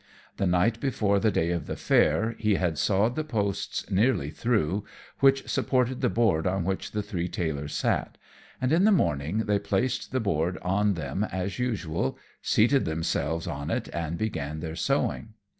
[0.37, 4.83] The night before the day of the fair he had sawed the posts nearly through
[5.19, 8.17] which supported the board on which the three tailors sat,
[8.59, 13.69] and in the morning they placed the board on them as usual, seated themselves on
[13.69, 15.35] it and began their sewing.